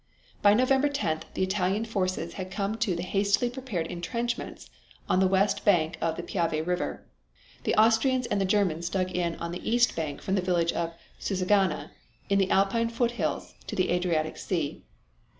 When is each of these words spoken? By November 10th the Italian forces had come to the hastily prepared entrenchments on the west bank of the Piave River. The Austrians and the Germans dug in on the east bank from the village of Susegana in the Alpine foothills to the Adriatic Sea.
By 0.41 0.55
November 0.55 0.89
10th 0.89 1.25
the 1.35 1.43
Italian 1.43 1.85
forces 1.85 2.33
had 2.33 2.49
come 2.49 2.75
to 2.77 2.95
the 2.95 3.03
hastily 3.03 3.51
prepared 3.51 3.85
entrenchments 3.85 4.67
on 5.07 5.19
the 5.19 5.27
west 5.27 5.63
bank 5.63 5.99
of 6.01 6.15
the 6.15 6.23
Piave 6.23 6.59
River. 6.65 7.05
The 7.65 7.75
Austrians 7.75 8.25
and 8.25 8.41
the 8.41 8.45
Germans 8.45 8.89
dug 8.89 9.11
in 9.11 9.35
on 9.35 9.51
the 9.51 9.61
east 9.61 9.95
bank 9.95 10.23
from 10.23 10.33
the 10.33 10.41
village 10.41 10.73
of 10.73 10.95
Susegana 11.19 11.91
in 12.29 12.39
the 12.39 12.49
Alpine 12.49 12.89
foothills 12.89 13.53
to 13.67 13.75
the 13.75 13.91
Adriatic 13.91 14.37
Sea. 14.37 14.81